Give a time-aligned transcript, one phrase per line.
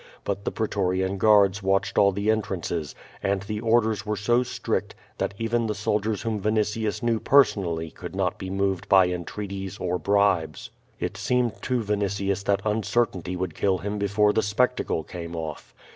[0.23, 5.35] But the pretorian guards watched all the entrances, and the orders were so strict that
[5.37, 10.71] even the soldiers whom Vinitius knew personally could not be moved by entreaties or bribes.
[10.99, 15.71] It seemed to Vinitius that uncertainty would kill him before the spectacle came off.